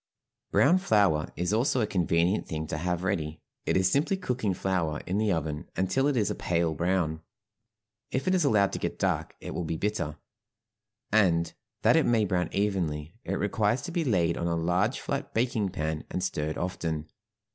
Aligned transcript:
Brown 0.49 0.79
flour 0.79 1.31
is 1.35 1.53
also 1.53 1.79
a 1.79 1.85
convenient 1.85 2.47
thing 2.47 2.65
to 2.65 2.77
have 2.79 3.03
ready; 3.03 3.39
it 3.67 3.77
is 3.77 3.91
simply 3.91 4.17
cooking 4.17 4.55
flour 4.55 4.99
in 5.05 5.19
the 5.19 5.31
oven 5.31 5.69
until 5.75 6.07
it 6.07 6.17
is 6.17 6.31
a 6.31 6.33
pale 6.33 6.73
brown; 6.73 7.21
if 8.09 8.27
it 8.27 8.33
is 8.33 8.43
allowed 8.43 8.73
to 8.73 8.79
get 8.79 8.97
dark 8.97 9.35
it 9.41 9.53
will 9.53 9.63
be 9.63 9.77
bitter, 9.77 10.17
and, 11.11 11.53
that 11.83 11.95
it 11.95 12.07
may 12.07 12.25
brown 12.25 12.49
evenly, 12.51 13.13
it 13.23 13.35
requires 13.35 13.83
to 13.83 13.91
be 13.91 14.03
laid 14.03 14.37
on 14.39 14.47
a 14.47 14.55
large 14.55 14.99
flat 14.99 15.35
baking 15.35 15.69
pan 15.69 16.03
and 16.09 16.23
stirred 16.23 16.57
often. 16.57 17.07